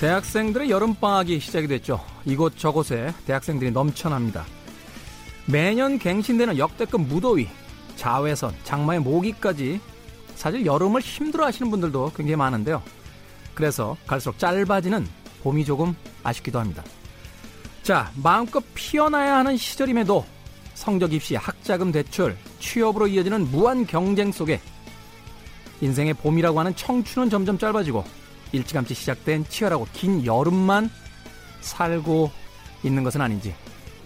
[0.00, 2.00] 대학생들의 여름방학이 시작이 됐죠.
[2.24, 4.46] 이곳저곳에 대학생들이 넘쳐납니다.
[5.44, 7.48] 매년 갱신되는 역대급 무더위,
[7.96, 9.78] 자외선, 장마의 모기까지
[10.36, 12.82] 사실 여름을 힘들어 하시는 분들도 굉장히 많은데요.
[13.52, 15.06] 그래서 갈수록 짧아지는
[15.42, 16.82] 봄이 조금 아쉽기도 합니다.
[17.82, 20.24] 자, 마음껏 피어나야 하는 시절임에도
[20.72, 24.62] 성적 입시, 학자금 대출, 취업으로 이어지는 무한 경쟁 속에
[25.82, 28.02] 인생의 봄이라고 하는 청춘은 점점 짧아지고
[28.52, 30.90] 일찌감치 시작된 치열하고 긴 여름만
[31.60, 32.30] 살고
[32.82, 33.54] 있는 것은 아닌지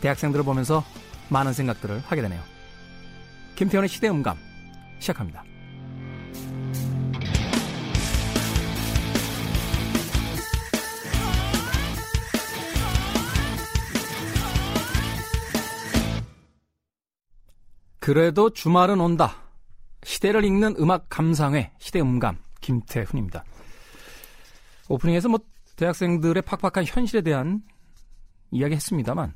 [0.00, 0.84] 대학생들을 보면서
[1.28, 2.42] 많은 생각들을 하게 되네요.
[3.56, 4.36] 김태현의 시대음감
[5.00, 5.44] 시작합니다.
[17.98, 19.36] 그래도 주말은 온다.
[20.02, 23.44] 시대를 읽는 음악 감상회 시대음감 김태훈입니다.
[24.88, 25.38] 오프닝에서 뭐
[25.76, 27.62] 대학생들의 팍팍한 현실에 대한
[28.50, 29.34] 이야기 했습니다만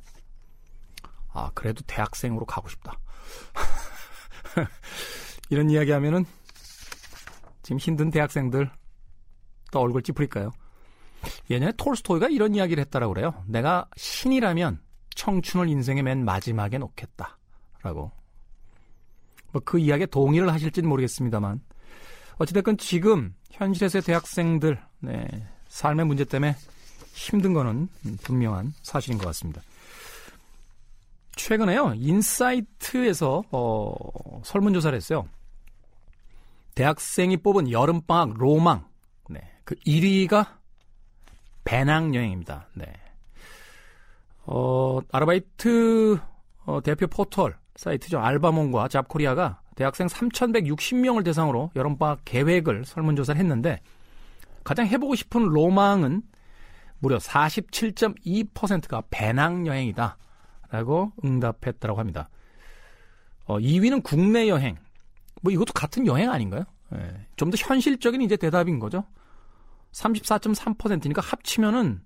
[1.33, 2.99] 아 그래도 대학생으로 가고 싶다.
[5.51, 6.25] 이런 이야기 하면은
[7.63, 8.71] 지금 힘든 대학생들
[9.71, 10.51] 또 얼굴 찌푸릴까요?
[11.49, 13.45] 예전에 톨스토이가 이런 이야기를 했다라고 그래요.
[13.47, 14.83] 내가 신이라면
[15.15, 17.39] 청춘을 인생의 맨 마지막에 놓겠다.
[17.83, 18.11] 라고.
[19.53, 21.61] 뭐 그 이야기에 동의를 하실지는 모르겠습니다만
[22.39, 25.27] 어찌됐건 지금 현실에서의 대학생들 네,
[25.69, 26.55] 삶의 문제 때문에
[27.13, 27.89] 힘든 거는
[28.23, 29.61] 분명한 사실인 것 같습니다.
[31.37, 35.27] 최근에요 인사이트에서 어, 설문조사를 했어요.
[36.75, 38.85] 대학생이 뽑은 여름방학 로망
[39.29, 40.47] 네, 그 1위가
[41.65, 42.69] 배낭여행입니다.
[42.75, 42.93] 네.
[44.45, 46.19] 어, 아르바이트
[46.65, 48.19] 어, 대표 포털 사이트죠.
[48.21, 53.81] 알바몬과 잡코리아가 대학생 3,160명을 대상으로 여름방학 계획을 설문조사를 했는데
[54.65, 56.23] 가장 해보고 싶은 로망은
[56.99, 60.17] 무려 47.2%가 배낭여행이다.
[60.71, 62.31] 라고 응답했다고 합니다.
[63.45, 64.77] 어, 2위는 국내 여행.
[65.43, 66.65] 뭐 이것도 같은 여행 아닌가요?
[66.95, 69.05] 예, 좀더 현실적인 이제 대답인 거죠.
[69.93, 72.01] 34.3%니까 합치면은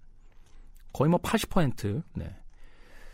[0.92, 2.02] 거의 뭐 80%.
[2.14, 2.34] 네.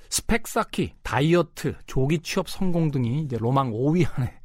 [0.08, 4.40] 스펙 쌓기, 다이어트, 조기 취업 성공 등이 이제 로망 5위 안에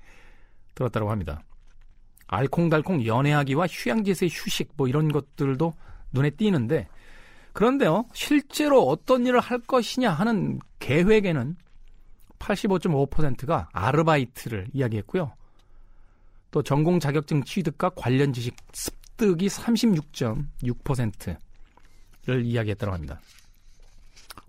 [0.75, 1.43] 들었다고 합니다.
[2.27, 5.73] 알콩달콩 연애하기와 휴양지에서의 휴식 뭐 이런 것들도
[6.11, 6.87] 눈에 띄는데
[7.53, 11.55] 그런데요 실제로 어떤 일을 할 것이냐 하는 계획에는
[12.39, 15.31] 85.5%가 아르바이트를 이야기했고요.
[16.51, 23.19] 또 전공 자격증 취득과 관련 지식 습득이 36.6%를 이야기했다고 합니다.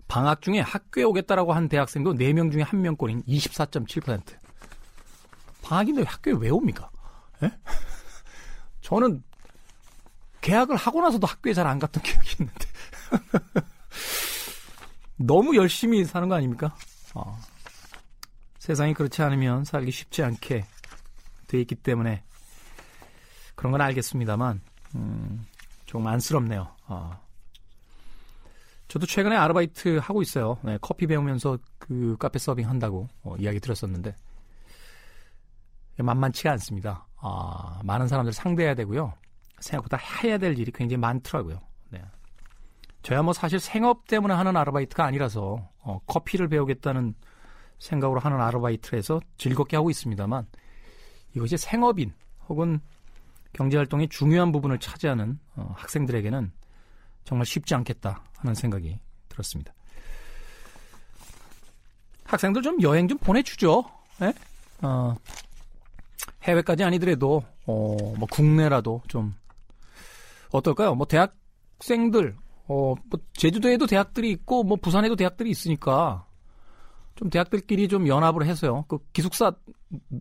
[0.07, 4.37] 방학 중에 학교에 오겠다라고 한 대학생도 4명 중에 1명꼴인 24.7%.
[5.61, 6.89] 방학인데 학교에 왜 옵니까?
[7.43, 7.51] 예?
[8.81, 9.23] 저는
[10.41, 12.65] 계약을 하고 나서도 학교에 잘 안 갔던 기억이 있는데.
[15.17, 16.73] 너무 열심히 사는 거 아닙니까?
[17.13, 17.37] 어.
[18.59, 20.65] 세상이 그렇지 않으면 살기 쉽지 않게
[21.47, 22.23] 돼 있기 때문에
[23.55, 24.61] 그런 건 알겠습니다만,
[24.95, 25.45] 음,
[25.85, 26.73] 조금 안쓰럽네요.
[26.87, 27.19] 어.
[28.87, 30.57] 저도 최근에 아르바이트 하고 있어요.
[30.63, 34.15] 네, 커피 배우면서 그 카페 서빙 한다고 어, 이야기 들었었는데
[35.97, 37.05] 만만치가 않습니다.
[37.21, 39.13] 아, 많은 사람들 상대해야 되고요.
[39.59, 41.59] 생각보다 해야 될 일이 굉장히 많더라고요.
[41.89, 42.01] 네.
[43.03, 47.13] 저야 뭐 사실 생업 때문에 하는 아르바이트가 아니라서 어, 커피를 배우겠다는
[47.79, 50.47] 생각으로 하는 아르바이트에서 즐겁게 하고 있습니다만
[51.35, 52.13] 이것이 생업인
[52.47, 52.79] 혹은
[53.53, 56.51] 경제활동의 중요한 부분을 차지하는 어, 학생들에게는
[57.23, 59.73] 정말 쉽지 않겠다 하는 생각이 들었습니다.
[62.25, 63.83] 학생들 좀 여행 좀 보내주죠.
[64.19, 64.33] 네?
[64.81, 65.15] 어,
[66.49, 69.35] 해외까지 아니더라도 어, 뭐 국내라도 좀
[70.51, 70.95] 어떨까요?
[70.95, 72.35] 뭐 대학생들
[72.67, 76.25] 어, 뭐 제주도에도 대학들이 있고 뭐 부산에도 대학들이 있으니까
[77.15, 78.85] 좀 대학들끼리 좀 연합을 해서요.
[78.87, 79.51] 그 기숙사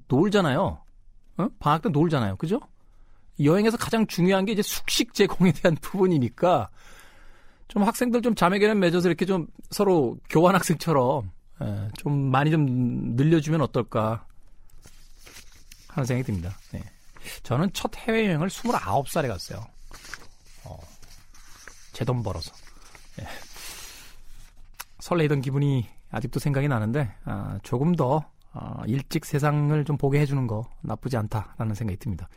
[0.09, 0.81] 놀잖아요.
[1.39, 1.49] 어?
[1.61, 2.37] 방학 때 놀잖아요.
[2.37, 2.61] 그죠?
[3.43, 6.71] 여행에서 가장 중요한 게 이제 숙식 제공에 대한 부분이니까
[7.69, 11.31] 좀 학생들 좀 자매결연 맺어서 이렇게 좀 서로 교환 학생처럼
[11.63, 12.67] 예, 좀 많이 좀
[13.17, 14.25] 늘려주면 어떨까
[15.99, 16.57] 하는 생각이 듭니다.
[16.73, 16.83] 네.
[17.43, 19.67] 저는 첫 해외여행을 29살에 갔어요.
[20.65, 20.79] 어,
[21.93, 22.53] 제 돈 벌어서.
[23.17, 23.27] 네.
[25.01, 30.69] 설레이던 기분이 아직도 생각이 나는데 아, 조금 더 아, 일찍 세상을 좀 보게 해주는 거
[30.83, 32.29] 나쁘지 않다라는 생각이 듭니다.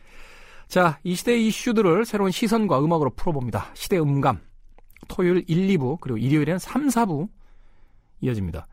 [0.68, 3.70] 자, 이 시대의 이슈들을 새로운 시선과 음악으로 풀어봅니다.
[3.74, 4.40] 시대 음감.
[5.08, 7.28] 토요일 1, 2부 그리고 일요일에는 3, 4부
[8.20, 8.66] 이어집니다.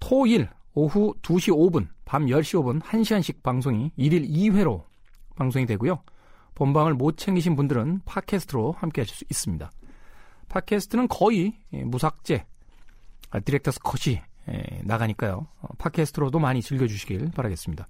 [0.00, 4.82] 토일 오후 2시 5분, 밤 10시 5분 1시간씩 방송이 1일 2회로
[5.36, 6.02] 방송이 되고요.
[6.54, 9.70] 본방을 못 챙기신 분들은 팟캐스트로 함께 하실 수 있습니다.
[10.48, 12.46] 팟캐스트는 거의 예, 무삭제,
[13.28, 15.48] 아, 디렉터스 컷이 예, 나가니까요.
[15.60, 17.86] 어, 팟캐스트로도 많이 즐겨주시길 바라겠습니다.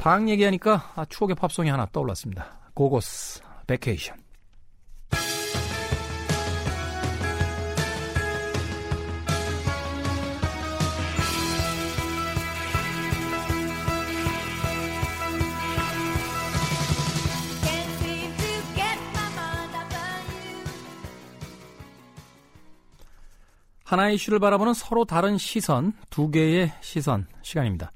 [0.00, 2.72] 방 얘기하니까 아, 추억의 팝송이 하나 떠올랐습니다.
[2.74, 4.25] 고고스 베케이션.
[23.86, 27.92] 하나의 이슈를 바라보는 서로 다른 시선, 두 개의 시선 시간입니다.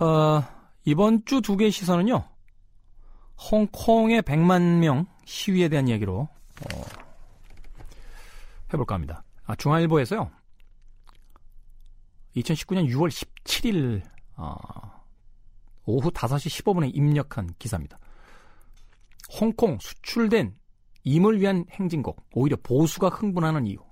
[0.00, 0.42] 어,
[0.86, 2.26] 이번 주 두 개의 시선은요,
[3.50, 6.82] 홍콩의 100만 명 시위에 대한 이야기로 어,
[8.72, 9.22] 해볼까 합니다.
[9.44, 10.30] 아, 중앙일보에서요,
[12.36, 14.02] 2019년 6월 17일
[14.36, 14.56] 어,
[15.84, 17.98] 오후 5시 15분에 입력한 기사입니다.
[19.38, 20.56] 홍콩 수출된
[21.02, 23.83] 임을 위한 행진곡, 오히려 보수가 흥분하는 이유.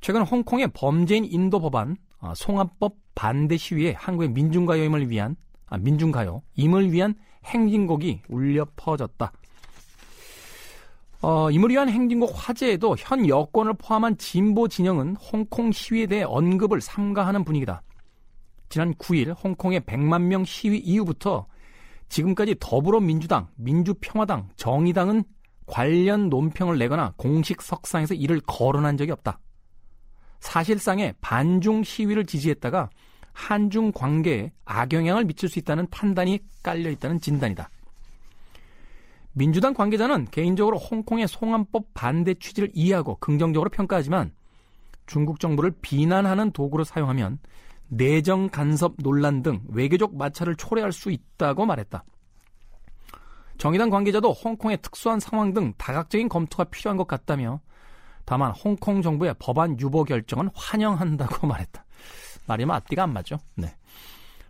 [0.00, 5.36] 최근 홍콩의 범죄인 인도 법안 아, 송합법 반대 시위에 한국의 민중가요임을 위한
[5.66, 7.14] 아, 민중가요 임을 위한
[7.44, 9.32] 행진곡이 울려 퍼졌다.
[11.22, 17.44] 어, 임을 위한 행진곡 화제에도 현 여권을 포함한 진보 진영은 홍콩 시위에 대해 언급을 삼가하는
[17.44, 17.82] 분위기다.
[18.70, 21.46] 지난 9일 홍콩의 100만 명 시위 이후부터
[22.08, 25.24] 지금까지 더불어민주당, 민주평화당, 정의당은
[25.66, 29.38] 관련 논평을 내거나 공식 석상에서 이를 거론한 적이 없다.
[30.40, 32.90] 사실상의 반중 시위를 지지했다가
[33.32, 37.70] 한중 관계에 악영향을 미칠 수 있다는 판단이 깔려 있다는 진단이다.
[39.32, 44.32] 민주당 관계자는 개인적으로 홍콩의 송환법 반대 취지를 이해하고 긍정적으로 평가하지만
[45.06, 47.38] 중국 정부를 비난하는 도구로 사용하면
[47.88, 52.04] 내정 간섭 논란 등 외교적 마찰을 초래할 수 있다고 말했다.
[53.58, 57.60] 정의당 관계자도 홍콩의 특수한 상황 등 다각적인 검토가 필요한 것 같다며
[58.30, 61.84] 다만 홍콩 정부의 법안 유보 결정은 환영한다고 말했다.
[62.46, 63.40] 말이 앞뒤가 안 맞죠.
[63.56, 63.74] 네.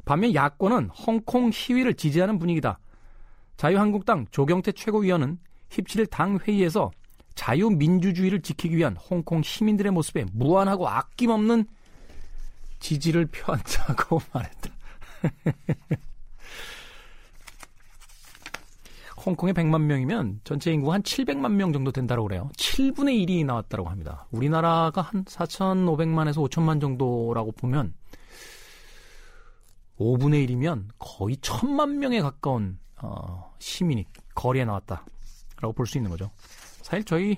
[0.04, 2.78] 반면 야권은 홍콩 시위를 지지하는 분위기다.
[3.56, 5.38] 자유한국당 조경태 최고위원은
[5.70, 6.90] 17일 당 회의에서
[7.36, 11.64] 자유민주주의를 지키기 위한 홍콩 시민들의 모습에 무한하고 아낌없는
[12.80, 14.70] 지지를 표한다고 말했다.
[19.24, 22.50] 홍콩에 100만 명이면 전체 인구가 한 700만 명 정도 된다고 그래요.
[22.56, 24.26] 7분의 1이 나왔다고 합니다.
[24.30, 27.94] 우리나라가 한 4,500만에서 5천만 정도라고 보면
[29.98, 36.30] 5분의 1이면 거의 1천만 명에 가까운 어, 시민이 거리에 나왔다라고 볼 수 있는 거죠.
[36.82, 37.36] 사실 저희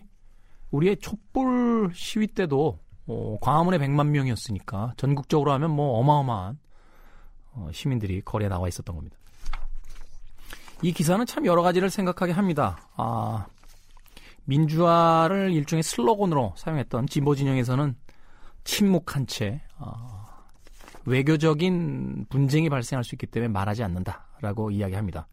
[0.70, 6.58] 우리의 촛불 시위 때도 어, 광화문에 100만 명이었으니까 전국적으로 하면 뭐 어마어마한
[7.54, 9.16] 어, 시민들이 거리에 나와 있었던 겁니다.
[10.82, 12.88] 이 기사는 참 여러 가지를 생각하게 합니다.
[12.96, 13.46] 아,
[14.44, 17.94] 민주화를 일종의 슬로건으로 사용했던 진보 진영에서는
[18.64, 20.44] 침묵한 채 아,
[21.04, 25.28] 외교적인 분쟁이 발생할 수 있기 때문에 말하지 않는다라고 이야기합니다.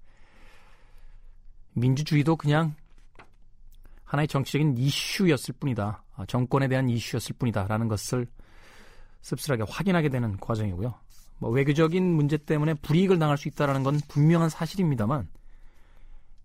[1.74, 2.76] 민주주의도 그냥
[4.04, 6.04] 하나의 정치적인 이슈였을 뿐이다.
[6.16, 8.28] 아, 정권에 대한 이슈였을 뿐이다라는 것을
[9.22, 10.94] 씁쓸하게 확인하게 되는 과정이고요.
[11.40, 15.28] 뭐 외교적인 문제 때문에 불이익을 당할 수 있다는 건 분명한 사실입니다만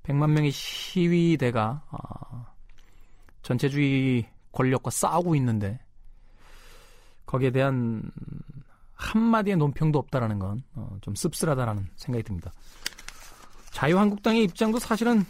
[0.05, 2.47] 100만 명의 시위대가 어,
[3.43, 5.81] 전체주의 권력과 싸우고 있는데
[7.27, 8.11] 거기에 대한
[8.95, 12.53] 한마디의 논평도 없다라는 건좀 어, 씁쓸하다라는 생각이 듭니다.
[13.73, 15.25] 자유한국당의 입장도 사실은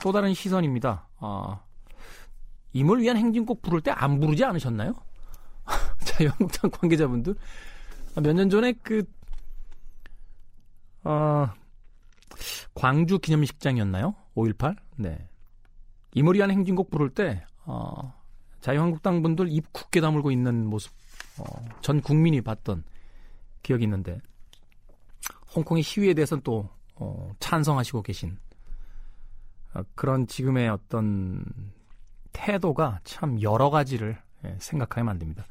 [0.00, 1.06] 또 다른 시선입니다.
[1.18, 1.60] 어,
[2.72, 4.94] 임을 위한 행진곡 부를 때 안 부르지 않으셨나요?
[6.04, 7.34] 자유한국당 관계자분들
[8.16, 9.04] 몇 년 전에 그
[11.04, 11.48] 어,
[12.78, 14.14] 광주 기념식장이었나요?
[14.36, 14.76] 5.18?
[14.98, 15.28] 네.
[16.14, 18.14] 이모리안 행진곡 부를 때, 어,
[18.60, 20.92] 자유한국당 분들 입 굳게 다물고 있는 모습,
[21.38, 21.44] 어,
[21.80, 22.84] 전 국민이 봤던
[23.64, 24.20] 기억이 있는데,
[25.56, 28.38] 홍콩의 시위에 대해서는 또, 어, 찬성하시고 계신,
[29.74, 31.44] 어, 그런 지금의 어떤
[32.32, 35.44] 태도가 참 여러 가지를 예, 생각하게 만듭니다.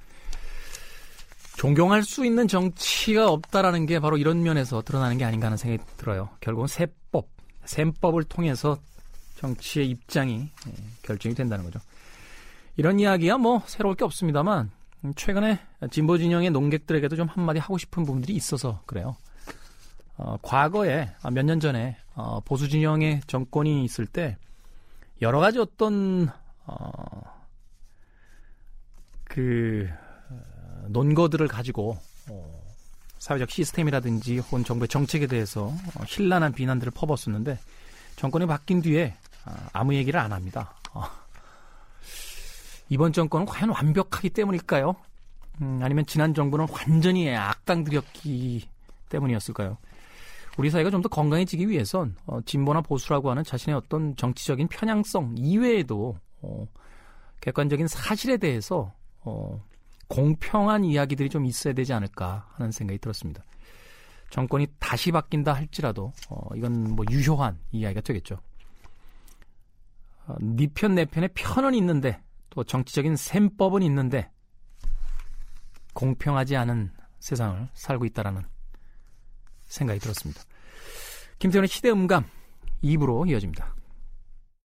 [1.58, 6.30] 존경할 수 있는 정치가 없다라는 게 바로 이런 면에서 드러나는 게 아닌가 하는 생각이 들어요.
[6.40, 7.28] 결국은 세법,
[7.66, 8.78] 셈법을 통해서
[9.38, 11.80] 정치의 입장이 예, 결정이 된다는 거죠.
[12.76, 14.70] 이런 이야기야 뭐 새로울 게 없습니다만
[15.16, 15.60] 최근에
[15.90, 19.16] 진보 진영의 농객들에게도 좀 한마디 하고 싶은 부분들이 있어서 그래요.
[20.16, 24.38] 어, 과거에 아, 몇년 전에 어, 보수 진영의 정권이 있을 때
[25.24, 26.30] 여러 가지 어떤
[26.68, 27.22] 어,
[29.24, 29.90] 그
[30.88, 31.98] 논거들을 가지고
[32.30, 32.62] 어,
[33.20, 35.66] 사회적 시스템이라든지 혹은 정부의 정책에 대해서
[35.96, 37.60] 어, 신란한 비난들을 퍼붓었는데
[38.16, 39.16] 정권이 바뀐 뒤에
[39.46, 40.74] 아, 아무 얘기를 안 합니다.
[40.94, 41.04] 어,
[42.90, 44.96] 이번 정권은 과연 완벽하기 때문일까요?
[45.62, 48.68] 음, 아니면 지난 정부는 완전히 악당들이었기
[49.10, 49.78] 때문이었을까요?
[50.58, 56.18] 우리 사회가 좀 더 건강해지기 위해선 어, 진보나 보수라고 하는 자신의 어떤 정치적인 편향성 이외에도
[56.42, 56.68] 어,
[57.42, 58.92] 객관적인 사실에 대해서
[59.22, 59.64] 어,
[60.08, 63.44] 공평한 이야기들이 좀 있어야 되지 않을까 하는 생각이 들었습니다.
[64.30, 68.40] 정권이 다시 바뀐다 할지라도 어, 이건 뭐 유효한 이야기가 되겠죠.
[70.28, 74.30] 어, 네편 내 편에 편은 있는데 또 정치적인 셈법은 있는데
[75.94, 78.44] 공평하지 않은 세상을 살고 있다라는
[79.66, 80.42] 생각이 들었습니다.
[81.40, 82.26] 김태훈의 시대음감
[82.84, 83.77] 2부로 이어집니다.